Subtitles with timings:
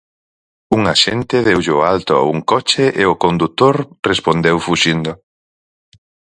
[0.77, 3.75] Un axente deulle o alto a un coche e o condutor
[4.11, 5.11] respondeu fuxindo.